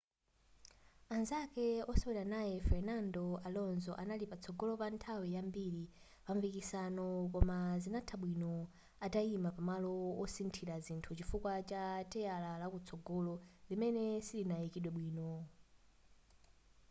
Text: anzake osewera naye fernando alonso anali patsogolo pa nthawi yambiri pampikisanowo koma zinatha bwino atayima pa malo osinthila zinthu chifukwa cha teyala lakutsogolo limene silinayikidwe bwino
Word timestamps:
anzake 1.15 1.65
osewera 1.91 2.23
naye 2.33 2.55
fernando 2.67 3.25
alonso 3.47 3.91
anali 4.01 4.25
patsogolo 4.31 4.73
pa 4.81 4.87
nthawi 4.93 5.27
yambiri 5.35 5.83
pampikisanowo 6.25 7.19
koma 7.33 7.57
zinatha 7.83 8.15
bwino 8.21 8.53
atayima 9.05 9.49
pa 9.55 9.61
malo 9.69 9.93
osinthila 10.23 10.75
zinthu 10.85 11.11
chifukwa 11.17 11.53
cha 11.69 11.81
teyala 12.11 12.51
lakutsogolo 12.61 13.33
limene 13.69 14.03
silinayikidwe 14.25 14.89
bwino 14.95 15.29